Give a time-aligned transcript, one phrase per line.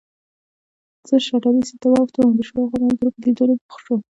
[1.07, 3.99] زه شاتني سېټ ته واوښتم او د شاوخوا منظرو په لیدو بوخت شوم.